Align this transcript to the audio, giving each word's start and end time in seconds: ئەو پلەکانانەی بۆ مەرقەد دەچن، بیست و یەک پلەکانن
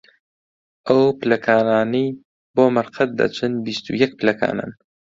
ئەو 0.87 1.01
پلەکانانەی 1.19 2.07
بۆ 2.55 2.63
مەرقەد 2.75 3.09
دەچن، 3.19 3.53
بیست 3.65 3.85
و 3.87 3.97
یەک 4.01 4.11
پلەکانن 4.19 4.71